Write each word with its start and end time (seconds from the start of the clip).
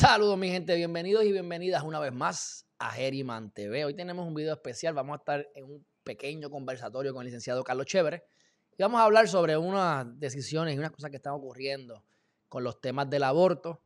Saludos 0.00 0.38
mi 0.38 0.48
gente, 0.48 0.74
bienvenidos 0.76 1.26
y 1.26 1.32
bienvenidas 1.32 1.82
una 1.82 2.00
vez 2.00 2.10
más 2.10 2.66
a 2.78 2.90
Geriman 2.92 3.50
TV. 3.50 3.84
Hoy 3.84 3.92
tenemos 3.92 4.26
un 4.26 4.32
video 4.32 4.54
especial, 4.54 4.94
vamos 4.94 5.12
a 5.12 5.16
estar 5.18 5.46
en 5.54 5.66
un 5.66 5.86
pequeño 6.04 6.48
conversatorio 6.48 7.12
con 7.12 7.20
el 7.20 7.26
licenciado 7.26 7.62
Carlos 7.62 7.84
Chévere 7.84 8.24
y 8.78 8.82
vamos 8.82 8.98
a 8.98 9.04
hablar 9.04 9.28
sobre 9.28 9.58
unas 9.58 10.06
decisiones 10.18 10.74
y 10.74 10.78
unas 10.78 10.92
cosas 10.92 11.10
que 11.10 11.18
están 11.18 11.34
ocurriendo 11.34 12.02
con 12.48 12.64
los 12.64 12.80
temas 12.80 13.10
del 13.10 13.24
aborto, 13.24 13.82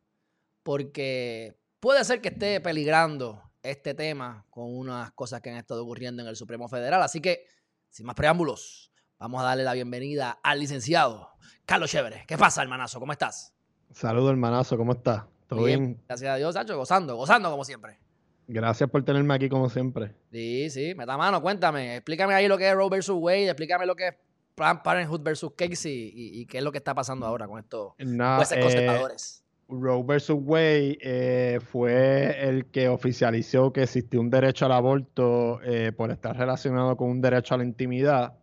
porque 0.63 1.59
puede 1.81 2.05
ser 2.05 2.21
que 2.21 2.29
esté 2.29 2.61
peligrando 2.61 3.51
este 3.65 3.93
tema 3.95 4.47
con 4.51 4.73
unas 4.73 5.11
cosas 5.15 5.41
que 5.41 5.51
han 5.51 5.57
estado 5.57 5.83
ocurriendo 5.83 6.23
en 6.23 6.29
el 6.29 6.37
Supremo 6.37 6.69
Federal. 6.69 7.03
Así 7.03 7.21
que, 7.21 7.45
sin 7.91 8.07
más 8.07 8.15
preámbulos, 8.15 8.93
vamos 9.19 9.43
a 9.43 9.47
darle 9.47 9.65
la 9.65 9.73
bienvenida 9.73 10.39
al 10.45 10.61
licenciado 10.61 11.31
Carlos 11.67 11.91
Chévere. 11.91 12.23
¿Qué 12.29 12.39
pasa, 12.39 12.63
hermanazo? 12.63 13.01
¿Cómo 13.01 13.11
estás? 13.11 13.53
Saludos, 13.91 14.31
hermanazo. 14.31 14.77
¿Cómo 14.77 14.93
estás? 14.93 15.34
¿Todo 15.57 15.67
bien? 15.67 16.01
Gracias 16.07 16.31
a 16.31 16.37
Dios, 16.37 16.55
Sacho. 16.55 16.77
Gozando, 16.77 17.17
gozando 17.17 17.51
como 17.51 17.65
siempre. 17.65 17.99
Gracias 18.47 18.91
por 18.91 19.05
tenerme 19.05 19.35
aquí 19.35 19.49
como 19.49 19.71
siempre. 19.71 20.13
Sí, 20.31 20.69
sí. 20.71 20.95
Meta 20.95 21.17
mano, 21.17 21.41
cuéntame. 21.41 21.97
Explícame 21.97 22.35
ahí 22.35 22.49
lo 22.49 22.59
que 22.59 22.69
es 22.69 22.75
Roe 22.75 22.89
vs. 22.89 23.11
Wade. 23.11 23.47
Explícame 23.49 23.87
lo 23.87 23.97
que 23.97 24.09
es 24.09 24.15
Planned 24.55 24.83
Parenthood 24.83 25.23
versus 25.23 25.53
Casey 25.57 26.13
y, 26.15 26.47
qué 26.47 26.59
es 26.59 26.65
lo 26.65 26.71
que 26.71 26.79
está 26.79 26.95
pasando 26.95 27.27
ahora 27.27 27.47
con 27.49 27.59
estos 27.59 27.95
jueces 27.97 28.59
conservadores. 28.59 29.45
Roe 29.69 30.03
versus 30.05 30.37
Wade 30.41 30.99
eh, 31.01 31.59
fue 31.61 32.37
el 32.49 32.67
que 32.67 32.89
oficializó 32.89 33.73
que 33.73 33.83
existía 33.83 34.21
un 34.21 34.31
derecho 34.31 34.67
al 34.67 34.73
aborto 34.73 35.61
eh, 35.65 35.91
por 35.93 36.11
estar 36.11 36.37
relacionado 36.37 36.97
con 36.97 37.11
un 37.11 37.21
derecho 37.21 37.55
a 37.55 37.59
la 37.59 37.65
intimidad. 37.65 38.35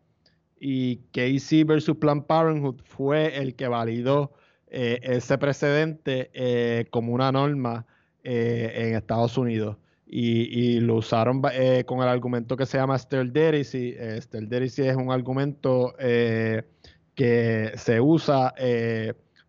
Y 0.59 0.98
Casey 1.12 1.64
versus 1.64 1.98
Planned 1.98 2.23
Parenthood 2.23 2.82
fue 2.84 3.38
el 3.38 3.56
que 3.56 3.67
validó 3.67 4.34
eh, 4.72 5.00
ese 5.03 5.38
precedente 5.38 6.88
como 6.89 7.14
una 7.14 7.31
norma 7.31 7.86
en 8.23 8.95
Estados 8.95 9.38
Unidos. 9.38 9.77
Y, 10.14 10.80
lo 10.81 10.95
usaron 10.95 11.41
con 11.86 12.02
el 12.02 12.08
argumento 12.08 12.58
que 12.58 12.66
se 12.66 12.77
llama 12.77 12.97
Sterlderici. 12.97 13.95
Sterlderici 14.19 14.81
es 14.81 14.95
un 14.95 15.11
argumento 15.11 15.94
que 15.97 17.72
se 17.75 18.02
usa 18.02 18.53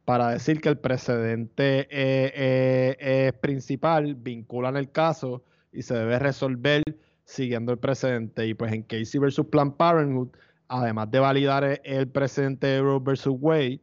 para 0.04 0.30
decir 0.30 0.60
que 0.60 0.68
el 0.68 0.78
precedente 0.78 1.86
eh, 1.90 2.96
eh, 2.98 3.32
principal, 3.40 4.14
vinculan 4.14 4.76
el 4.76 4.90
caso 4.90 5.44
y 5.72 5.82
se 5.82 5.94
debe 5.94 6.18
resolver 6.18 6.82
siguiendo 7.24 7.72
el 7.72 7.78
precedente. 7.78 8.46
Y 8.46 8.54
pues 8.54 8.72
en 8.72 8.82
Casey 8.82 9.20
versus 9.20 9.46
Planned 9.46 9.74
Parenthood, 9.74 10.28
además 10.68 11.10
de 11.10 11.20
validar 11.20 11.80
el 11.84 12.08
precedente 12.08 12.66
de 12.66 12.80
Roe 12.80 13.00
versus 13.00 13.36
Wade, 13.38 13.80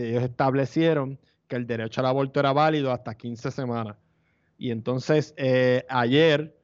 ellos 0.00 0.22
establecieron 0.22 1.18
que 1.48 1.56
el 1.56 1.66
derecho 1.66 2.00
al 2.00 2.06
aborto 2.06 2.40
era 2.40 2.52
válido 2.52 2.92
hasta 2.92 3.14
15 3.14 3.50
semanas. 3.50 3.96
Y 4.58 4.70
entonces 4.70 5.34
eh, 5.36 5.84
ayer, 5.88 6.56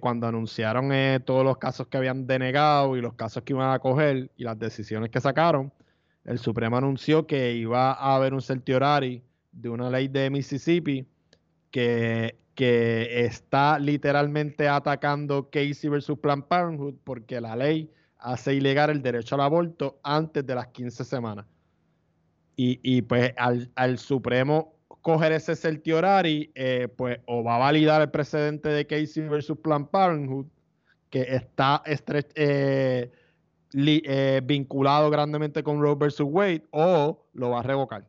cuando 0.00 0.26
anunciaron 0.26 0.90
todos 1.24 1.44
los 1.44 1.58
casos 1.58 1.86
que 1.86 1.96
habían 1.96 2.26
denegado 2.26 2.96
y 2.96 3.00
los 3.00 3.14
casos 3.14 3.44
que 3.44 3.52
iban 3.52 3.72
a 3.72 3.78
coger 3.78 4.30
y 4.36 4.42
las 4.42 4.58
decisiones 4.58 5.10
que 5.10 5.20
sacaron, 5.20 5.72
el 6.24 6.38
Supremo 6.38 6.76
anunció 6.76 7.26
que 7.26 7.52
iba 7.52 7.92
a 7.92 8.16
haber 8.16 8.34
un 8.34 8.42
certiorari 8.42 9.22
de 9.52 9.68
una 9.68 9.90
ley 9.90 10.08
de 10.08 10.30
Mississippi 10.30 11.06
que, 11.70 12.36
que 12.54 13.24
está 13.24 13.78
literalmente 13.78 14.68
atacando 14.68 15.48
Casey 15.50 15.88
versus 15.88 16.18
Planned 16.18 16.44
Parenthood 16.44 16.94
porque 17.04 17.40
la 17.40 17.56
ley 17.56 17.90
hace 18.18 18.54
ilegal 18.54 18.90
el 18.90 19.02
derecho 19.02 19.34
al 19.34 19.40
aborto 19.42 19.98
antes 20.02 20.46
de 20.46 20.54
las 20.54 20.68
15 20.68 21.04
semanas. 21.04 21.46
Y, 22.62 23.00
pues 23.02 23.32
al, 23.38 23.98
Supremo 23.98 24.74
coger 25.00 25.32
ese 25.32 25.56
certiorari, 25.56 26.52
eh, 26.54 26.88
pues 26.94 27.18
o 27.26 27.42
va 27.42 27.56
a 27.56 27.58
validar 27.58 28.02
el 28.02 28.10
precedente 28.10 28.68
de 28.68 28.86
Casey 28.86 29.26
versus 29.28 29.56
Planned 29.56 29.88
Parenthood, 29.88 30.44
que 31.08 31.22
está 31.22 31.82
eh, 31.86 33.10
eh, 33.72 34.40
vinculado 34.44 35.08
grandemente 35.08 35.62
con 35.62 35.80
Roe 35.80 35.94
versus 35.94 36.26
Wade 36.28 36.66
o 36.70 37.24
lo 37.32 37.50
va 37.50 37.60
a 37.60 37.62
revocar. 37.62 38.06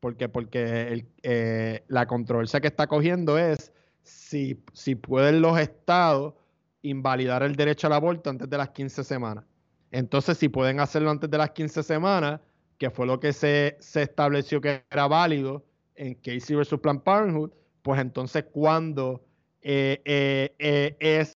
Porque, 0.00 0.28
porque 0.28 1.06
eh, 1.22 1.84
la 1.86 2.06
controversia 2.06 2.60
que 2.60 2.66
está 2.66 2.88
cogiendo 2.88 3.38
es 3.38 3.70
si, 4.02 4.60
si 4.72 4.96
pueden 4.96 5.40
los 5.40 5.56
estados 5.60 6.34
invalidar 6.82 7.44
el 7.44 7.54
derecho 7.54 7.86
al 7.86 7.92
aborto 7.92 8.28
antes 8.28 8.50
de 8.50 8.58
las 8.58 8.70
15 8.70 9.04
semanas. 9.04 9.44
Entonces, 9.92 10.36
si 10.36 10.48
pueden 10.48 10.80
hacerlo 10.80 11.10
antes 11.10 11.30
de 11.30 11.38
las 11.38 11.50
15 11.50 11.84
semanas, 11.84 12.40
que 12.82 12.90
fue 12.90 13.06
lo 13.06 13.20
que 13.20 13.32
se, 13.32 13.76
se 13.78 14.02
estableció 14.02 14.60
que 14.60 14.84
era 14.90 15.06
válido 15.06 15.64
en 15.94 16.16
Casey 16.16 16.56
versus 16.56 16.80
Planned 16.80 17.04
Parenthood, 17.04 17.52
pues 17.80 18.00
entonces 18.00 18.46
cuando 18.50 19.24
eh, 19.60 20.92
es 20.98 21.36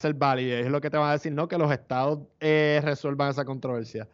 ser 0.00 0.14
válido. 0.14 0.58
Es 0.58 0.66
lo 0.66 0.80
que 0.80 0.90
te 0.90 0.98
va 0.98 1.10
a 1.10 1.12
decir, 1.12 1.30
¿no? 1.30 1.46
Que 1.46 1.56
los 1.56 1.70
estados 1.70 2.18
eh, 2.40 2.80
resuelvan 2.82 3.30
esa 3.30 3.44
controversia. 3.44 4.08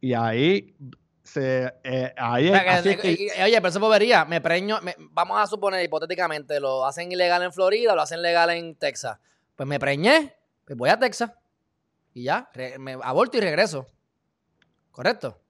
Y 0.00 0.14
ahí 0.14 0.74
se. 1.22 1.72
Eh, 1.84 2.12
ahí 2.16 2.50
Oye, 2.50 3.56
pero 3.58 3.68
eso 3.68 3.78
povería. 3.78 4.24
Me 4.24 4.40
preño. 4.40 4.80
vamos 5.12 5.40
a 5.40 5.46
suponer 5.46 5.84
hipotéticamente, 5.84 6.58
lo 6.58 6.84
hacen 6.84 7.12
ilegal 7.12 7.40
en 7.44 7.52
Florida 7.52 7.92
o 7.92 7.94
lo 7.94 8.02
hacen 8.02 8.20
legal 8.20 8.50
en 8.50 8.74
Texas. 8.74 9.16
Pues 9.54 9.68
me 9.68 9.78
preñé, 9.78 10.34
pues 10.64 10.76
voy 10.76 10.90
a 10.90 10.98
Texas. 10.98 11.30
Y 12.14 12.24
ya, 12.24 12.50
me 12.80 12.94
aborto 13.00 13.38
y 13.38 13.40
regreso. 13.42 13.86
¿Correcto? 14.90 15.43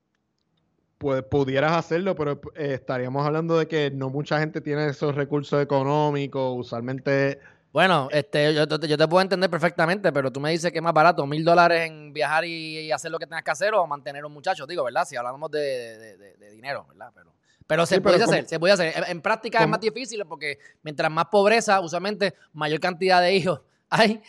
Pues 1.05 1.23
pudieras 1.23 1.73
hacerlo, 1.73 2.15
pero 2.15 2.41
eh, 2.55 2.73
estaríamos 2.73 3.27
hablando 3.27 3.59
de 3.59 3.69
que 3.69 3.91
no 3.91 4.09
mucha 4.09 4.41
gente 4.41 4.63
tiene 4.63 4.87
esos 4.87 5.15
recursos 5.15 5.63
económicos. 5.63 6.55
Usualmente 6.57 7.41
bueno, 7.73 8.09
este, 8.11 8.55
yo, 8.55 8.67
te 8.67 9.07
puedo 9.07 9.21
entender 9.21 9.51
perfectamente, 9.51 10.11
pero 10.13 10.33
tú 10.33 10.41
me 10.41 10.51
dices 10.51 10.73
que 10.73 10.79
es 10.79 10.83
más 10.83 10.95
barato, 10.95 11.27
mil 11.27 11.45
dólares 11.45 11.91
en 11.91 12.15
viajar 12.15 12.47
y, 12.47 12.91
hacer 12.91 13.11
lo 13.11 13.19
que 13.19 13.27
tengas 13.27 13.43
que 13.43 13.51
hacer 13.51 13.75
o 13.75 13.87
mantener 13.87 14.25
un 14.25 14.33
muchacho, 14.33 14.67
digo, 14.67 14.83
¿verdad? 14.83 15.05
Si 15.05 15.15
hablamos 15.15 15.51
de, 15.51 16.17
dinero, 16.53 16.87
¿verdad? 16.89 17.13
Pero, 17.15 17.35
pero 17.67 17.85
se 17.85 18.01
puede 18.01 18.25
hacer, 18.25 18.49
se 18.49 18.59
puede 18.59 18.73
hacer. 18.73 18.95
En, 19.07 19.21
práctica 19.21 19.61
es 19.61 19.69
más 19.69 19.81
difícil 19.81 20.25
porque 20.27 20.59
mientras 20.83 21.11
más 21.11 21.27
pobreza, 21.27 21.81
usualmente 21.81 22.33
mayor 22.55 22.81
cantidad 22.81 23.21
de 23.21 23.35
hijos 23.35 23.61
hay. 23.91 24.23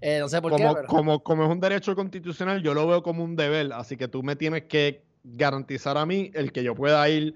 Eh, 0.00 0.20
no 0.20 0.28
sé 0.28 0.40
por 0.40 0.54
qué. 0.54 0.64
Como, 0.86 1.24
como 1.24 1.42
es 1.42 1.50
un 1.50 1.58
derecho 1.58 1.96
constitucional, 1.96 2.62
yo 2.62 2.72
lo 2.72 2.86
veo 2.86 3.02
como 3.02 3.24
un 3.24 3.34
deber, 3.34 3.72
así 3.72 3.96
que 3.96 4.06
tú 4.06 4.22
me 4.22 4.36
tienes 4.36 4.66
que 4.66 5.07
garantizar 5.22 5.96
a 5.98 6.06
mí 6.06 6.30
el 6.34 6.52
que 6.52 6.62
yo 6.62 6.74
pueda 6.74 7.08
ir 7.08 7.34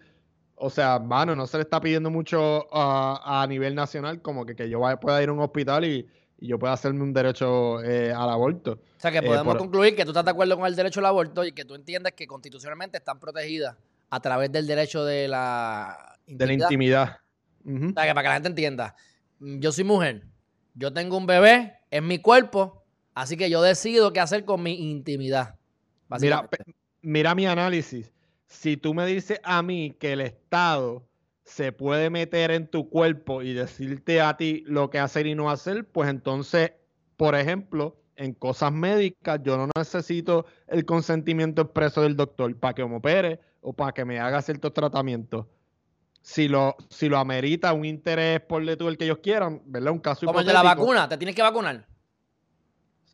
o 0.64 0.70
sea, 0.70 1.00
mano, 1.00 1.34
no 1.34 1.48
se 1.48 1.56
le 1.56 1.64
está 1.64 1.80
pidiendo 1.80 2.08
mucho 2.08 2.68
a 2.72 3.44
nivel 3.48 3.74
nacional, 3.74 4.22
como 4.22 4.46
que, 4.46 4.54
que 4.54 4.70
yo 4.70 4.80
pueda 5.00 5.20
ir 5.20 5.28
a 5.28 5.32
un 5.32 5.40
hospital 5.40 5.84
y, 5.84 6.08
yo 6.44 6.58
pueda 6.58 6.72
hacerme 6.72 7.04
un 7.04 7.12
derecho 7.12 7.80
eh, 7.84 8.12
al 8.12 8.28
aborto. 8.28 8.72
O 8.72 9.00
sea, 9.00 9.12
que 9.12 9.18
eh, 9.18 9.22
podemos 9.22 9.54
concluir 9.54 9.94
que 9.94 10.04
tú 10.04 10.10
estás 10.10 10.24
de 10.24 10.32
acuerdo 10.32 10.56
con 10.56 10.66
el 10.66 10.74
derecho 10.74 10.98
al 10.98 11.06
aborto 11.06 11.44
y 11.44 11.52
que 11.52 11.64
tú 11.64 11.76
entiendes 11.76 12.14
que 12.14 12.26
constitucionalmente 12.26 12.98
están 12.98 13.20
protegidas 13.20 13.76
a 14.10 14.18
través 14.18 14.50
del 14.50 14.66
derecho 14.66 15.04
de 15.04 15.28
la 15.28 16.16
intimidad. 16.26 16.38
De 16.38 16.46
la 16.46 16.52
intimidad. 16.64 17.18
O 17.64 17.92
sea, 17.94 18.06
que 18.06 18.14
para 18.14 18.22
que 18.22 18.28
la 18.28 18.34
gente 18.34 18.48
entienda, 18.48 18.96
mm, 19.38 19.60
yo 19.60 19.70
soy 19.70 19.84
mujer, 19.84 20.24
yo 20.74 20.92
tengo 20.92 21.16
un 21.16 21.26
bebé 21.26 21.74
en 21.92 22.08
mi 22.08 22.18
cuerpo, 22.18 22.82
así 23.14 23.36
que 23.36 23.48
yo 23.48 23.62
decido 23.62 24.12
qué 24.12 24.18
hacer 24.18 24.44
con 24.44 24.64
mi 24.64 24.90
intimidad. 24.90 25.54
Mira, 26.20 26.48
mira 27.02 27.34
mi 27.34 27.46
análisis 27.46 28.12
si 28.52 28.76
tú 28.76 28.92
me 28.92 29.06
dices 29.06 29.40
a 29.44 29.62
mí 29.62 29.96
que 29.98 30.12
el 30.12 30.20
Estado 30.20 31.08
se 31.42 31.72
puede 31.72 32.10
meter 32.10 32.50
en 32.50 32.68
tu 32.68 32.88
cuerpo 32.90 33.42
y 33.42 33.54
decirte 33.54 34.20
a 34.20 34.36
ti 34.36 34.62
lo 34.66 34.90
que 34.90 34.98
hacer 34.98 35.26
y 35.26 35.34
no 35.34 35.50
hacer, 35.50 35.88
pues 35.88 36.10
entonces, 36.10 36.72
por 37.16 37.34
ejemplo, 37.34 37.96
en 38.14 38.34
cosas 38.34 38.70
médicas 38.70 39.40
yo 39.42 39.56
no 39.56 39.68
necesito 39.74 40.44
el 40.68 40.84
consentimiento 40.84 41.62
expreso 41.62 42.02
del 42.02 42.14
doctor 42.14 42.54
para 42.56 42.74
que 42.74 42.84
me 42.84 42.96
opere 42.96 43.40
o 43.62 43.72
para 43.72 43.92
que 43.92 44.04
me 44.04 44.20
haga 44.20 44.42
ciertos 44.42 44.74
tratamientos. 44.74 45.46
Si 46.20 46.46
lo, 46.46 46.76
si 46.88 47.08
lo 47.08 47.18
amerita 47.18 47.72
un 47.72 47.86
interés 47.86 48.40
por 48.40 48.64
de 48.64 48.76
tú 48.76 48.86
el 48.88 48.98
que 48.98 49.06
ellos 49.06 49.18
quieran, 49.22 49.62
¿verdad? 49.64 49.92
Un 49.92 49.98
caso 49.98 50.26
Como 50.26 50.40
el 50.40 50.46
de 50.46 50.52
la 50.52 50.62
vacuna, 50.62 51.08
¿te 51.08 51.16
tienes 51.16 51.34
que 51.34 51.42
vacunar? 51.42 51.86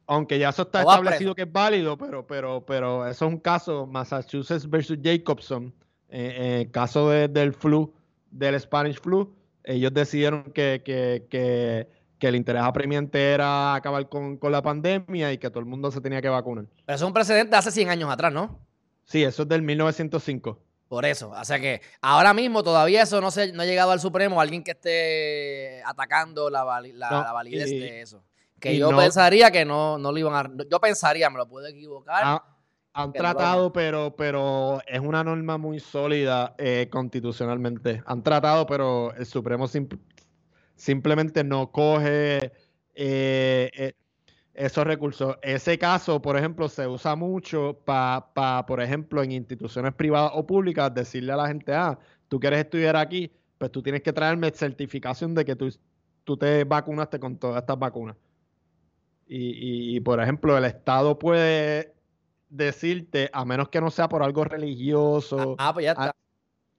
Aunque 0.08 0.38
ya 0.38 0.48
eso 0.48 0.62
está 0.62 0.80
establecido 0.80 1.34
que 1.34 1.42
es 1.42 1.52
válido, 1.52 1.96
pero, 1.98 2.26
pero, 2.26 2.64
pero 2.66 3.06
eso 3.06 3.26
es 3.26 3.32
un 3.32 3.38
caso, 3.38 3.86
Massachusetts 3.86 4.68
versus 4.68 4.98
Jacobson, 5.02 5.72
eh, 6.08 6.62
eh 6.62 6.70
caso 6.72 7.10
del 7.10 7.52
flu, 7.52 7.92
del 8.30 8.58
Spanish 8.58 8.98
flu, 8.98 9.36
ellos 9.62 9.92
decidieron 9.92 10.44
que, 10.44 10.82
que, 10.82 11.26
que, 11.28 11.88
que 12.18 12.26
el 12.26 12.36
interés 12.36 12.62
apremiante 12.62 13.32
era 13.32 13.74
acabar 13.74 14.08
con, 14.08 14.38
la 14.42 14.62
pandemia 14.62 15.30
y 15.30 15.36
que 15.36 15.50
todo 15.50 15.60
el 15.60 15.66
mundo 15.66 15.90
se 15.90 16.00
tenía 16.00 16.22
que 16.22 16.30
vacunar. 16.30 16.64
Pero 16.86 16.96
eso 16.96 17.04
es 17.04 17.08
un 17.08 17.12
precedente 17.12 17.50
de 17.50 17.56
hace 17.58 17.70
100 17.70 17.90
años 17.90 18.10
atrás, 18.10 18.32
¿no? 18.32 18.58
Sí, 19.04 19.22
eso 19.22 19.42
es 19.42 19.48
del 19.48 19.60
1905. 19.60 20.58
Por 20.88 21.04
eso, 21.04 21.32
o 21.32 21.44
sea 21.44 21.60
que 21.60 21.82
ahora 22.00 22.32
mismo 22.32 22.62
todavía 22.62 23.02
eso 23.02 23.20
no, 23.20 23.30
se, 23.30 23.52
no 23.52 23.60
ha 23.60 23.66
llegado 23.66 23.90
al 23.90 24.00
Supremo, 24.00 24.40
alguien 24.40 24.64
que 24.64 24.70
esté 24.70 25.82
atacando 25.84 26.48
la, 26.48 26.64
validez 26.64 27.68
de 27.68 28.00
eso. 28.00 28.22
Que 28.60 28.76
yo 28.76 28.96
pensaría 28.96 29.50
que 29.50 29.64
no, 29.64 29.98
no 29.98 30.12
lo 30.12 30.18
iban 30.18 30.34
a. 30.34 30.64
Yo 30.70 30.80
pensaría, 30.80 31.30
me 31.30 31.38
lo 31.38 31.48
puedo 31.48 31.66
equivocar. 31.66 32.42
Han 32.92 33.12
tratado, 33.12 33.72
pero, 33.72 34.16
pero 34.16 34.80
es 34.86 34.98
una 34.98 35.22
norma 35.22 35.56
muy 35.56 35.78
sólida 35.78 36.56
eh, 36.58 36.88
constitucionalmente. 36.90 38.02
Han 38.06 38.24
tratado, 38.24 38.66
pero 38.66 39.14
el 39.14 39.24
Supremo 39.24 39.66
simplemente 40.74 41.44
no 41.44 41.70
coge 41.70 42.52
eh, 42.94 43.70
eh, 43.72 43.92
esos 44.52 44.84
recursos. 44.84 45.36
Ese 45.42 45.78
caso, 45.78 46.20
por 46.20 46.36
ejemplo, 46.36 46.68
se 46.68 46.88
usa 46.88 47.14
mucho 47.14 47.78
para, 47.84 48.66
por 48.66 48.80
ejemplo, 48.80 49.22
en 49.22 49.30
instituciones 49.30 49.94
privadas 49.94 50.32
o 50.34 50.44
públicas, 50.44 50.92
decirle 50.92 51.32
a 51.32 51.36
la 51.36 51.46
gente, 51.46 51.72
ah, 51.72 51.96
tú 52.26 52.40
quieres 52.40 52.58
estudiar 52.58 52.96
aquí, 52.96 53.30
pues 53.58 53.70
tú 53.70 53.80
tienes 53.80 54.02
que 54.02 54.12
traerme 54.12 54.50
certificación 54.50 55.36
de 55.36 55.44
que 55.44 55.54
tú, 55.54 55.72
tú 56.24 56.36
te 56.36 56.64
vacunaste 56.64 57.20
con 57.20 57.38
todas 57.38 57.60
estas 57.60 57.78
vacunas. 57.78 58.16
Y, 59.30 60.00
por 60.00 60.20
ejemplo, 60.22 60.56
el 60.56 60.64
Estado 60.64 61.18
puede 61.18 61.94
decirte, 62.48 63.28
a 63.32 63.44
menos 63.44 63.68
que 63.68 63.80
no 63.80 63.90
sea 63.90 64.08
por 64.08 64.22
algo 64.22 64.42
religioso, 64.44 65.54
ah, 65.58 65.72
pues 65.74 65.84
ya 65.84 65.92
está. 65.92 66.14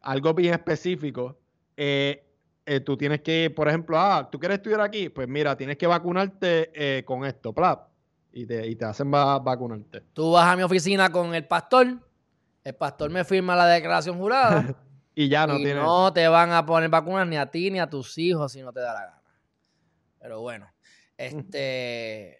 algo 0.02 0.34
bien 0.34 0.56
específico, 0.56 1.38
eh, 1.78 2.26
eh, 2.66 2.80
tú 2.80 2.98
tienes 2.98 3.22
que, 3.22 3.52
por 3.56 3.68
ejemplo, 3.68 4.00
ah, 4.00 4.28
tú 4.32 4.40
quieres 4.40 4.58
estudiar 4.58 4.82
aquí, 4.82 5.10
pues 5.10 5.28
mira, 5.28 5.56
tienes 5.56 5.78
que 5.78 5.86
vacunarte 5.86 6.72
eh, 6.74 7.04
con 7.06 7.24
esto, 7.24 7.54
plap, 7.54 7.90
y 8.34 8.48
te, 8.48 8.66
y 8.66 8.76
te 8.76 8.86
hacen 8.86 9.12
vacunarte. 9.12 10.02
Tú 10.14 10.32
vas 10.32 10.48
a 10.48 10.56
mi 10.56 10.64
oficina 10.64 11.12
con 11.12 11.36
el 11.36 11.46
pastor, 11.46 12.00
el 12.64 12.76
pastor 12.76 13.12
me 13.12 13.24
firma 13.24 13.56
la 13.56 13.68
declaración 13.68 14.18
jurada. 14.18 14.76
y 15.16 15.28
ya 15.28 15.46
no 15.46 15.58
y 15.58 15.74
No 15.74 16.14
te 16.14 16.28
van 16.28 16.52
a 16.52 16.66
poner 16.66 16.90
vacunas 16.90 17.28
ni 17.28 17.38
a 17.38 17.46
ti 17.46 17.70
ni 17.70 17.80
a 17.80 17.90
tus 17.90 18.18
hijos 18.18 18.52
si 18.52 18.62
no 18.62 18.72
te 18.72 18.80
da 18.80 18.94
la 18.94 19.02
gana. 19.02 19.22
Pero 20.20 20.42
bueno, 20.42 20.72
este. 21.18 22.39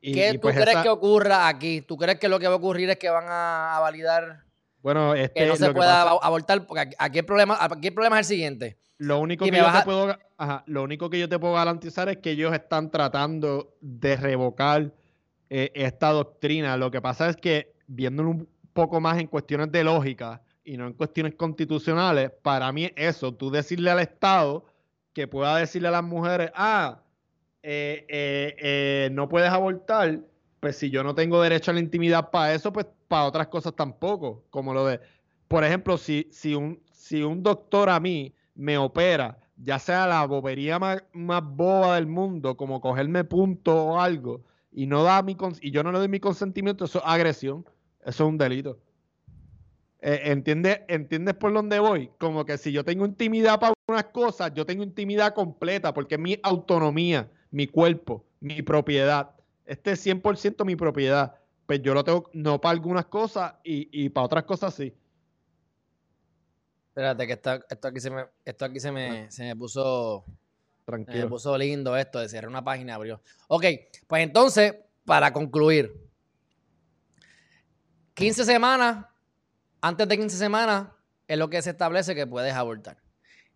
¿Qué 0.00 0.34
tú 0.34 0.40
pues 0.40 0.56
crees 0.56 0.78
que 0.78 0.88
ocurra 0.88 1.48
aquí? 1.48 1.80
¿Tú 1.82 1.96
crees 1.96 2.18
que 2.18 2.28
lo 2.28 2.38
que 2.38 2.46
va 2.46 2.54
a 2.54 2.56
ocurrir 2.56 2.90
es 2.90 2.98
que 2.98 3.10
van 3.10 3.26
a, 3.28 3.78
validar 3.80 4.44
bueno, 4.80 5.14
este, 5.14 5.40
que 5.40 5.46
no 5.46 5.56
se 5.56 5.72
pueda 5.72 6.02
abortar? 6.02 6.66
Porque 6.66 6.90
aquí 6.98 7.18
el, 7.18 7.24
problema, 7.24 7.56
aquí 7.60 7.88
el 7.88 7.94
problema 7.94 8.20
es 8.20 8.26
el 8.26 8.36
siguiente. 8.36 8.78
Lo 8.98 9.20
único, 9.20 9.44
que 9.44 9.56
yo 9.56 9.72
te 9.72 9.82
puedo, 9.84 10.18
lo 10.66 10.82
único 10.82 11.08
que 11.08 11.20
yo 11.20 11.28
te 11.28 11.38
puedo 11.38 11.54
garantizar 11.54 12.08
es 12.08 12.18
que 12.18 12.32
ellos 12.32 12.52
están 12.52 12.90
tratando 12.90 13.76
de 13.80 14.16
revocar 14.16 14.92
eh, 15.50 15.70
esta 15.74 16.10
doctrina. 16.10 16.76
Lo 16.76 16.90
que 16.90 17.00
pasa 17.00 17.28
es 17.28 17.36
que, 17.36 17.74
viéndolo 17.86 18.30
un 18.30 18.48
poco 18.72 19.00
más 19.00 19.18
en 19.18 19.28
cuestiones 19.28 19.70
de 19.70 19.84
lógica 19.84 20.42
y 20.64 20.76
no 20.76 20.86
en 20.86 20.94
cuestiones 20.94 21.34
constitucionales, 21.34 22.32
para 22.42 22.70
mí 22.72 22.90
eso, 22.96 23.32
tú 23.32 23.50
decirle 23.50 23.90
al 23.90 24.00
Estado 24.00 24.64
que 25.12 25.28
pueda 25.28 25.56
decirle 25.56 25.88
a 25.88 25.92
las 25.92 26.04
mujeres, 26.04 26.50
ah, 26.54 27.00
eh, 27.62 28.06
eh, 28.08 28.56
eh, 28.58 29.10
no 29.12 29.28
puedes 29.28 29.50
abortar, 29.50 30.20
pues 30.60 30.76
si 30.76 30.90
yo 30.90 31.02
no 31.02 31.14
tengo 31.14 31.42
derecho 31.42 31.70
a 31.70 31.74
la 31.74 31.80
intimidad 31.80 32.30
para 32.30 32.54
eso, 32.54 32.72
pues 32.72 32.86
para 33.08 33.24
otras 33.24 33.48
cosas 33.48 33.74
tampoco. 33.74 34.44
Como 34.50 34.72
lo 34.74 34.86
de, 34.86 35.00
por 35.48 35.64
ejemplo, 35.64 35.98
si, 35.98 36.28
si, 36.30 36.54
un, 36.54 36.80
si 36.92 37.22
un 37.22 37.42
doctor 37.42 37.90
a 37.90 38.00
mí 38.00 38.34
me 38.54 38.78
opera, 38.78 39.38
ya 39.56 39.78
sea 39.78 40.06
la 40.06 40.24
bobería 40.26 40.78
más, 40.78 41.02
boba 41.12 41.96
del 41.96 42.06
mundo, 42.06 42.56
como 42.56 42.80
cogerme 42.80 43.24
punto 43.24 43.74
o 43.74 44.00
algo, 44.00 44.44
y 44.70 44.86
no 44.86 45.02
da 45.02 45.22
mi 45.22 45.36
y 45.60 45.70
yo 45.70 45.82
no 45.82 45.90
le 45.92 45.98
doy 45.98 46.08
mi 46.08 46.20
consentimiento, 46.20 46.84
eso 46.84 46.98
es 46.98 47.04
agresión, 47.06 47.64
eso 48.04 48.24
es 48.24 48.28
un 48.28 48.38
delito. 48.38 48.78
¿entiendes, 50.00 50.82
¿Entiendes 50.86 51.34
por 51.34 51.52
dónde 51.52 51.80
voy? 51.80 52.08
Como 52.18 52.44
que 52.44 52.56
si 52.56 52.70
yo 52.70 52.84
tengo 52.84 53.04
intimidad 53.04 53.58
para 53.58 53.74
unas 53.88 54.04
cosas, 54.04 54.54
yo 54.54 54.64
tengo 54.64 54.84
intimidad 54.84 55.34
completa, 55.34 55.92
porque 55.92 56.14
es 56.14 56.20
mi 56.20 56.38
autonomía 56.44 57.28
mi 57.50 57.66
cuerpo, 57.66 58.24
mi 58.40 58.62
propiedad. 58.62 59.34
Este 59.64 59.92
es 59.92 60.06
100% 60.06 60.64
mi 60.64 60.76
propiedad. 60.76 61.34
Pues 61.66 61.82
yo 61.82 61.92
lo 61.94 62.02
tengo, 62.02 62.30
no 62.32 62.60
para 62.60 62.72
algunas 62.72 63.06
cosas 63.06 63.54
y, 63.62 64.08
para 64.08 64.24
otras 64.24 64.44
cosas 64.44 64.74
sí. 64.74 64.94
Espérate, 66.88 67.26
que 67.26 67.32
esto, 67.34 67.88
aquí, 67.88 68.00
se 68.00 68.10
me, 68.10 68.26
esto 68.44 68.64
aquí 68.64 68.80
se 68.80 68.90
me, 68.90 69.30
se 69.30 69.44
me 69.44 69.56
puso. 69.56 70.24
Tranquilo. 70.84 71.18
Se 71.18 71.24
me 71.24 71.28
puso 71.28 71.58
lindo 71.58 71.96
esto 71.96 72.18
de 72.18 72.28
cerrar 72.28 72.48
una 72.48 72.64
página 72.64 72.94
abrió. 72.94 73.20
Ok, 73.48 73.64
pues 74.06 74.22
entonces, 74.22 74.74
para 75.04 75.32
concluir, 75.32 75.94
15 78.14 78.44
semanas, 78.44 79.04
antes 79.82 80.08
de 80.08 80.16
15 80.16 80.36
semanas, 80.38 80.88
es 81.28 81.38
lo 81.38 81.50
que 81.50 81.60
se 81.60 81.70
establece 81.70 82.14
que 82.14 82.26
puedes 82.26 82.54
abortar. 82.54 82.96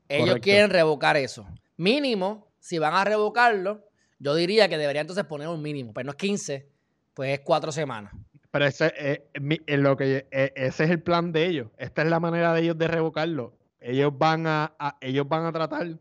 Ellos 0.08 0.36
quieren 0.40 0.68
revocar 0.68 1.16
eso. 1.16 1.46
Mínimo 1.78 2.51
si 2.62 2.78
van 2.78 2.94
a 2.94 3.04
revocarlo, 3.04 3.84
yo 4.20 4.36
diría 4.36 4.68
que 4.68 4.78
debería 4.78 5.00
entonces 5.00 5.24
poner 5.24 5.48
un 5.48 5.60
mínimo. 5.60 5.92
Pero 5.92 6.06
no 6.06 6.10
es 6.12 6.16
15, 6.16 6.68
pues 7.12 7.32
es 7.32 7.40
cuatro 7.40 7.72
semanas. 7.72 8.14
Pero 8.52 8.66
ese, 8.66 8.92
eh, 8.96 9.28
es 9.66 9.78
lo 9.80 9.96
que, 9.96 10.28
eh, 10.30 10.52
ese 10.54 10.84
es 10.84 10.90
el 10.90 11.02
plan 11.02 11.32
de 11.32 11.46
ellos. 11.46 11.68
Esta 11.76 12.02
es 12.02 12.08
la 12.08 12.20
manera 12.20 12.54
de 12.54 12.62
ellos 12.62 12.78
de 12.78 12.86
revocarlo. 12.86 13.58
Ellos 13.80 14.16
van 14.16 14.46
a, 14.46 14.76
ellos 15.00 15.28
van 15.28 15.44
a 15.44 15.52
tratar, 15.52 15.98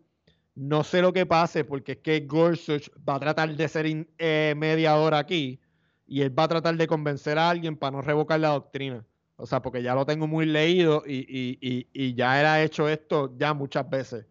no 0.54 0.84
sé 0.84 1.02
lo 1.02 1.12
que 1.12 1.26
pase, 1.26 1.64
porque 1.64 1.94
es 1.94 1.98
que 1.98 2.20
Gorsuch 2.28 2.90
va 3.10 3.16
a 3.16 3.20
tratar 3.20 3.56
de 3.56 3.68
ser 3.68 3.88
eh, 4.20 4.54
media 4.56 4.98
hora 4.98 5.18
aquí 5.18 5.60
y 6.06 6.22
él 6.22 6.38
va 6.38 6.44
a 6.44 6.48
tratar 6.48 6.76
de 6.76 6.86
convencer 6.86 7.40
a 7.40 7.50
alguien 7.50 7.76
para 7.76 7.92
no 7.92 8.02
revocar 8.04 8.40
la 8.40 8.50
doctrina. 8.50 9.04
O 9.36 9.48
sea, 9.48 9.64
porque 9.64 9.82
ya 9.82 9.96
lo 9.96 10.06
tengo 10.06 10.28
muy 10.28 10.46
leído 10.46 11.02
y, 11.08 11.26
y, 11.28 11.88
y 11.92 12.14
ya 12.14 12.40
él 12.40 12.46
ha 12.46 12.62
hecho 12.62 12.88
esto 12.88 13.36
ya 13.36 13.56
muchas 13.56 13.90
veces 13.90 14.28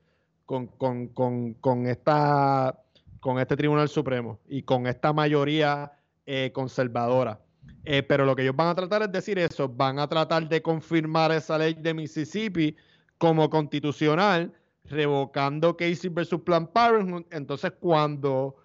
con, 1.60 1.86
esta, 1.86 2.76
con 3.20 3.38
este 3.38 3.56
Tribunal 3.56 3.88
Supremo 3.88 4.40
y 4.48 4.62
con 4.62 4.86
esta 4.86 5.12
mayoría 5.12 5.92
eh, 6.26 6.50
conservadora. 6.52 7.40
Eh, 7.84 8.02
pero 8.02 8.24
lo 8.24 8.34
que 8.34 8.42
ellos 8.42 8.56
van 8.56 8.68
a 8.68 8.74
tratar 8.74 9.02
es 9.02 9.12
decir 9.12 9.38
eso, 9.38 9.68
van 9.68 9.98
a 9.98 10.08
tratar 10.08 10.48
de 10.48 10.60
confirmar 10.60 11.30
esa 11.32 11.56
ley 11.56 11.74
de 11.74 11.94
Mississippi 11.94 12.76
como 13.16 13.48
constitucional, 13.48 14.52
revocando 14.84 15.76
Casey 15.76 16.10
versus 16.10 16.40
Planned 16.40 16.70
Parenthood. 16.70 17.26
Entonces, 17.30 17.72
cuando 17.78 18.56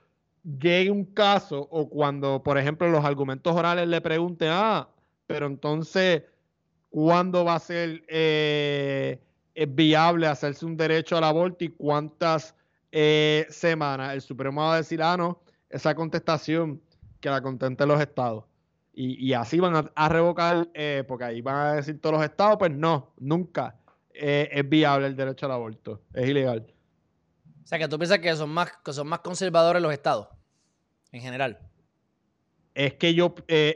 llegue 0.44 0.90
un 0.90 1.06
caso 1.06 1.68
o 1.72 1.88
cuando, 1.88 2.42
por 2.42 2.58
ejemplo, 2.58 2.90
los 2.90 3.06
argumentos 3.06 3.56
orales 3.56 3.88
le 3.88 4.02
pregunten, 4.02 4.50
ah, 4.52 4.90
pero 5.28 5.46
entonces, 5.46 6.24
¿cuándo 6.90 7.46
va 7.46 7.56
a 7.56 7.60
ser 7.60 8.04
eh, 8.08 9.20
es 9.56 9.74
viable 9.74 10.28
hacerse 10.28 10.66
un 10.66 10.76
derecho 10.76 11.18
al 11.18 11.24
aborto 11.24 11.64
y 11.64 11.70
cuántas 11.70 12.54
eh, 12.92 13.48
semanas. 13.50 14.14
El 14.14 14.22
Supremo 14.22 14.62
va 14.62 14.76
a 14.76 14.78
decir, 14.78 15.02
ah, 15.02 15.18
no, 15.18 15.42
esa 15.70 15.96
contestación 15.96 16.82
que 17.22 17.30
la 17.30 17.42
contente 17.42 17.86
los 17.86 18.00
estados. 18.00 18.44
Y, 18.98 19.34
así 19.34 19.60
van 19.60 19.92
a, 19.94 20.10
revocar, 20.10 20.70
eh, 20.74 21.04
porque 21.06 21.26
ahí 21.26 21.42
van 21.42 21.56
a 21.56 21.74
decir 21.74 22.00
todos 22.00 22.16
los 22.16 22.24
estados, 22.24 22.56
pues 22.58 22.72
no, 22.72 23.12
nunca 23.18 23.76
eh, 24.14 24.48
es 24.50 24.70
viable 24.70 25.08
el 25.08 25.18
derecho 25.18 25.48
al 25.48 25.52
aborto, 25.52 26.02
es 26.14 26.30
ilegal. 26.30 26.66
O 27.62 27.68
sea, 27.68 27.78
que 27.78 27.90
tú 27.90 27.98
piensas 27.98 28.20
que 28.20 28.34
son 28.38 28.52
más, 28.52 28.72
que 28.86 28.94
son 28.94 29.08
más 29.08 29.20
conservadores 29.20 29.82
los 29.82 29.92
estados, 29.92 30.30
en 31.12 31.20
general. 31.20 31.60
Es 32.76 32.94
que 32.96 33.14
yo, 33.14 33.34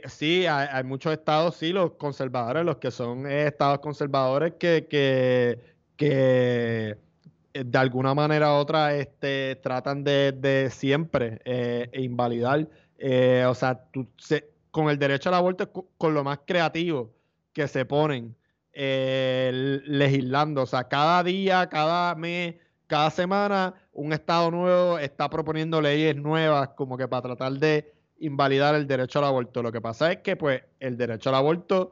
sí, 0.07 0.45
hay, 0.45 0.83
muchos 0.83 1.13
estados, 1.13 1.55
sí, 1.55 1.71
los 1.71 1.93
conservadores, 1.93 2.65
los 2.65 2.77
que 2.77 2.91
son 2.91 3.25
estados 3.31 3.79
conservadores 3.79 4.53
que, 4.59 4.87
que, 4.89 5.57
que 5.95 6.97
eh, 7.53 7.63
de 7.65 7.77
alguna 7.77 8.13
manera 8.13 8.53
u 8.53 8.55
otra 8.57 8.95
este, 8.95 9.55
tratan 9.57 10.03
de, 10.03 10.69
siempre 10.71 11.41
eh, 11.45 11.89
invalidar. 11.93 12.67
Eh, 12.97 13.45
o 13.47 13.55
sea, 13.55 13.85
con 14.71 14.89
el 14.89 14.99
derecho 14.99 15.29
al 15.29 15.35
aborto 15.35 15.71
con 15.97 16.13
lo 16.13 16.23
más 16.23 16.39
creativo 16.45 17.13
que 17.53 17.67
se 17.67 17.85
ponen 17.85 18.35
legislando. 18.73 20.63
O 20.63 20.65
sea, 20.65 20.87
cada 20.87 21.23
día, 21.23 21.67
cada 21.67 22.15
mes, 22.15 22.55
cada 22.87 23.09
semana, 23.09 23.73
un 23.93 24.13
Estado 24.13 24.51
nuevo 24.51 24.99
está 24.99 25.29
proponiendo 25.29 25.81
leyes 25.81 26.15
nuevas 26.15 26.69
como 26.69 26.97
que 26.97 27.07
para 27.07 27.23
tratar 27.23 27.53
de 27.53 27.93
invalidar 28.19 28.75
el 28.75 28.87
derecho 28.87 29.19
al 29.19 29.25
aborto. 29.25 29.63
Lo 29.63 29.71
que 29.71 29.81
pasa 29.81 30.11
es 30.11 30.17
que, 30.17 30.35
pues, 30.35 30.61
el 30.79 30.97
derecho 30.97 31.29
al 31.29 31.35
aborto 31.35 31.91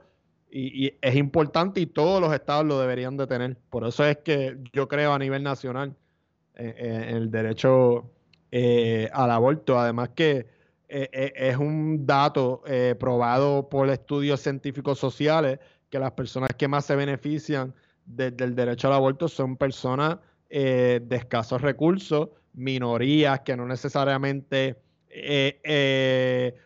y, 0.49 0.93
es 1.01 1.15
importante 1.15 1.81
y 1.81 1.85
todos 1.87 2.21
los 2.21 2.33
estados 2.33 2.65
lo 2.65 2.79
deberían 2.79 3.17
de 3.17 3.27
tener. 3.27 3.57
Por 3.69 3.85
eso 3.85 4.05
es 4.05 4.17
que 4.17 4.57
yo 4.73 4.87
creo 4.87 5.13
a 5.13 5.19
nivel 5.19 5.43
nacional 5.43 5.95
eh, 6.55 6.73
eh, 6.77 7.11
el 7.15 7.29
derecho 7.31 8.11
eh, 8.51 9.09
al 9.13 9.31
aborto. 9.31 9.79
Además 9.79 10.09
que 10.15 10.57
es 10.89 11.57
un 11.57 12.05
dato 12.05 12.63
probado 12.97 13.67
por 13.67 13.89
estudios 13.89 14.39
científicos 14.39 14.97
sociales 14.97 15.59
que 15.89 15.99
las 15.99 16.13
personas 16.13 16.51
que 16.57 16.69
más 16.69 16.85
se 16.85 16.95
benefician 16.95 17.73
del 18.05 18.55
derecho 18.55 18.87
al 18.87 18.93
aborto 18.93 19.27
son 19.27 19.57
personas 19.57 20.19
de 20.49 21.05
escasos 21.09 21.61
recursos, 21.61 22.29
minorías 22.53 23.41
que 23.41 23.57
no 23.57 23.65
necesariamente 23.65 24.77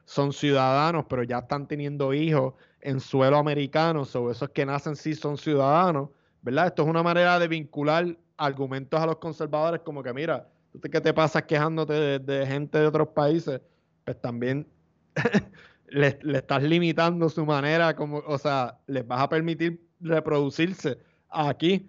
son 0.06 0.34
ciudadanos, 0.34 1.06
pero 1.10 1.24
ya 1.24 1.40
están 1.40 1.68
teniendo 1.68 2.14
hijos 2.14 2.54
en 2.82 3.00
suelo 3.00 3.38
americano, 3.38 4.06
sobre 4.06 4.34
esos 4.34 4.50
que 4.50 4.66
nacen 4.66 4.96
sí 4.96 5.16
son 5.16 5.38
ciudadanos, 5.38 6.10
¿verdad? 6.42 6.68
Esto 6.68 6.84
es 6.84 6.90
una 6.90 7.04
manera 7.04 7.40
de 7.40 7.48
vincular 7.48 8.18
argumentos 8.38 9.00
a 9.00 9.06
los 9.06 9.18
conservadores 9.18 9.82
como 9.82 10.02
que, 10.02 10.14
mira, 10.14 10.48
¿tú 10.74 10.90
qué 10.90 11.00
te 11.00 11.14
pasas 11.14 11.44
quejándote 11.44 12.20
de, 12.20 12.48
gente 12.48 12.80
de 12.80 12.88
otros 12.88 13.10
países? 13.10 13.62
Pues 14.04 14.20
también 14.20 14.68
le, 15.90 16.20
estás 16.34 16.64
limitando 16.64 17.30
su 17.30 17.46
manera, 17.46 17.96
como, 17.96 18.18
o 18.20 18.38
sea, 18.38 18.80
les 18.88 19.06
vas 19.06 19.22
a 19.22 19.30
permitir 19.30 19.88
reproducirse 20.00 20.98
aquí 21.30 21.88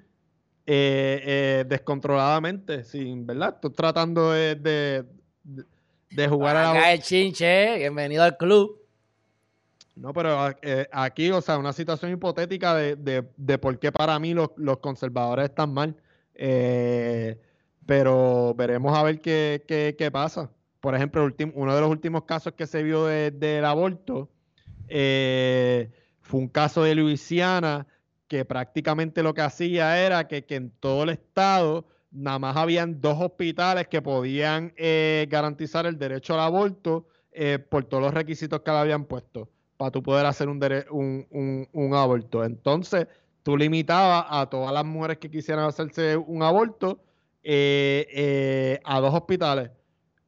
eh, 0.66 1.20
eh, 1.24 1.64
descontroladamente, 1.66 2.84
sin, 2.84 3.26
¿verdad? 3.26 3.54
Estoy 3.54 3.70
tratando 3.72 4.32
de, 4.32 5.06
jugar 6.28 6.56
a 6.56 6.72
la... 6.72 6.92
el 6.92 7.02
chinche, 7.02 7.78
bienvenido 7.78 8.22
al 8.22 8.36
club. 8.36 8.80
No, 9.94 10.12
pero 10.12 10.54
eh, 10.62 10.88
aquí, 10.90 11.30
o 11.30 11.40
sea, 11.40 11.58
una 11.58 11.72
situación 11.72 12.12
hipotética 12.12 12.74
de, 12.74 13.24
de, 13.36 13.58
por 13.58 13.78
qué 13.78 13.92
para 13.92 14.18
mí 14.18 14.32
los, 14.32 14.50
los 14.56 14.78
conservadores 14.78 15.50
están 15.50 15.72
mal. 15.74 15.94
pero 17.86 18.54
veremos 18.56 18.96
a 18.96 19.02
ver 19.02 19.20
qué, 19.20 19.64
qué, 19.66 19.94
qué 19.98 20.10
pasa 20.10 20.50
por 20.82 20.96
ejemplo, 20.96 21.32
uno 21.54 21.74
de 21.76 21.80
los 21.80 21.88
últimos 21.88 22.24
casos 22.24 22.54
que 22.54 22.66
se 22.66 22.82
vio 22.82 23.04
del 23.06 23.64
aborto 23.64 24.28
eh, 24.88 25.92
fue 26.20 26.40
un 26.40 26.48
caso 26.48 26.82
de 26.82 26.96
Luisiana 26.96 27.86
que 28.26 28.44
prácticamente 28.44 29.22
lo 29.22 29.32
que 29.32 29.42
hacía 29.42 30.04
era 30.04 30.26
que, 30.26 30.44
en 30.48 30.70
todo 30.80 31.04
el 31.04 31.10
estado 31.10 31.86
nada 32.12 32.38
más 32.38 32.56
habían 32.56 33.00
dos 33.00 33.16
hospitales 33.20 33.88
que 33.88 34.02
podían 34.02 34.72
eh, 34.76 35.26
garantizar 35.30 35.86
el 35.86 35.98
derecho 35.98 36.34
al 36.34 36.40
aborto 36.40 37.06
eh, 37.32 37.58
por 37.58 37.84
todos 37.84 38.02
los 38.02 38.14
requisitos 38.14 38.60
que 38.60 38.70
le 38.70 38.76
habían 38.76 39.04
puesto 39.04 39.48
para 39.76 39.90
tú 39.90 40.02
poder 40.02 40.26
hacer 40.26 40.48
un, 40.48 41.66
un, 41.72 41.94
aborto. 41.94 42.44
Entonces, 42.44 43.08
tú 43.42 43.56
limitabas 43.56 44.26
a 44.28 44.46
todas 44.48 44.72
las 44.72 44.84
mujeres 44.84 45.18
que 45.18 45.30
quisieran 45.30 45.64
hacerse 45.64 46.16
un 46.16 46.42
aborto 46.42 47.02
a 47.44 49.00
dos 49.00 49.14
hospitales 49.14 49.70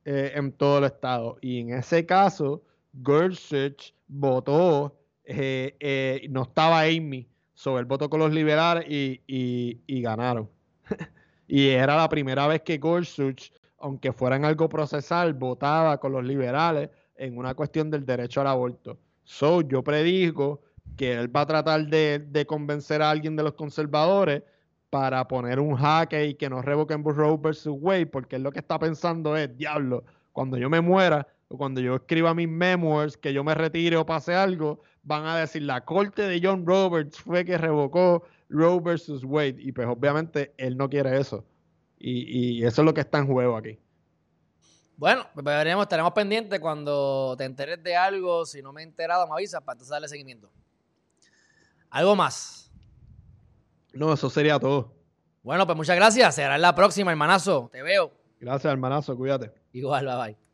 eh, 0.06 0.32
en 0.34 0.52
todo 0.52 0.78
el 0.78 0.84
estado. 0.84 1.38
Y 1.40 1.60
en 1.60 1.72
ese 1.72 2.04
caso, 2.04 2.62
Gorsuch 2.92 3.94
votó, 4.06 4.98
eh, 5.24 5.76
eh, 5.80 6.26
no 6.28 6.42
estaba 6.42 6.82
Amy, 6.82 7.26
sobre 7.54 7.80
el 7.80 7.86
voto 7.86 8.10
con 8.10 8.20
los 8.20 8.30
liberales 8.30 8.84
y, 8.86 10.02
ganaron. 10.02 10.50
y 11.46 11.68
era 11.68 11.96
la 11.96 12.08
primera 12.08 12.46
vez 12.46 12.62
que 12.62 12.78
Gorsuch, 12.78 13.52
aunque 13.78 14.12
fuera 14.12 14.36
en 14.36 14.44
algo 14.44 14.68
procesal, 14.68 15.34
votaba 15.34 15.98
con 15.98 16.12
los 16.12 16.24
liberales 16.24 16.90
en 17.16 17.36
una 17.36 17.54
cuestión 17.54 17.90
del 17.90 18.04
derecho 18.04 18.40
al 18.40 18.46
aborto. 18.46 18.98
So, 19.24 19.60
yo 19.62 19.82
predigo 19.82 20.62
que 20.96 21.12
él 21.12 21.34
va 21.34 21.42
a 21.42 21.46
tratar 21.46 21.86
de, 21.86 22.18
de 22.18 22.46
convencer 22.46 23.02
a 23.02 23.10
alguien 23.10 23.36
de 23.36 23.42
los 23.42 23.54
conservadores 23.54 24.42
para 24.90 25.26
poner 25.26 25.58
un 25.58 25.74
jaque 25.74 26.26
y 26.26 26.34
que 26.34 26.48
no 26.48 26.62
revoquen 26.62 27.02
Roe 27.02 27.36
versus 27.36 27.76
Wade, 27.80 28.06
porque 28.06 28.36
él 28.36 28.42
lo 28.42 28.52
que 28.52 28.60
está 28.60 28.78
pensando 28.78 29.36
es, 29.36 29.56
diablo, 29.56 30.04
cuando 30.32 30.56
yo 30.56 30.70
me 30.70 30.80
muera 30.80 31.26
cuando 31.48 31.80
yo 31.80 31.96
escriba 31.96 32.34
mis 32.34 32.48
memoirs, 32.48 33.16
que 33.16 33.32
yo 33.32 33.44
me 33.44 33.54
retire 33.54 33.96
o 33.96 34.06
pase 34.06 34.34
algo, 34.34 34.80
van 35.02 35.26
a 35.26 35.36
decir, 35.36 35.62
la 35.62 35.84
corte 35.84 36.22
de 36.22 36.40
John 36.42 36.66
Roberts 36.66 37.18
fue 37.18 37.44
que 37.44 37.58
revocó 37.58 38.24
Roe 38.48 38.80
versus 38.80 39.24
Wade. 39.24 39.56
Y 39.58 39.72
pues 39.72 39.86
obviamente 39.86 40.54
él 40.56 40.76
no 40.76 40.88
quiere 40.88 41.18
eso. 41.18 41.44
Y, 41.98 42.58
y 42.58 42.64
eso 42.64 42.82
es 42.82 42.86
lo 42.86 42.94
que 42.94 43.00
está 43.00 43.18
en 43.18 43.26
juego 43.26 43.56
aquí. 43.56 43.78
Bueno, 44.96 45.26
pues 45.34 45.44
veremos, 45.44 45.82
estaremos 45.82 46.12
pendientes 46.12 46.60
cuando 46.60 47.34
te 47.36 47.44
enteres 47.44 47.82
de 47.82 47.96
algo. 47.96 48.46
Si 48.46 48.62
no 48.62 48.72
me 48.72 48.82
he 48.82 48.84
enterado, 48.84 49.26
me 49.26 49.34
avisas 49.34 49.60
para 49.62 49.74
entonces 49.74 49.90
darle 49.90 50.08
seguimiento. 50.08 50.50
¿Algo 51.90 52.14
más? 52.14 52.70
No, 53.92 54.12
eso 54.12 54.30
sería 54.30 54.58
todo. 54.58 54.92
Bueno, 55.42 55.66
pues 55.66 55.76
muchas 55.76 55.96
gracias. 55.96 56.34
Será 56.34 56.56
en 56.56 56.62
la 56.62 56.74
próxima, 56.74 57.10
hermanazo. 57.10 57.68
Te 57.72 57.82
veo. 57.82 58.12
Gracias, 58.40 58.72
hermanazo. 58.72 59.16
Cuídate. 59.16 59.52
Igual, 59.72 60.06
bye 60.06 60.16
bye. 60.16 60.44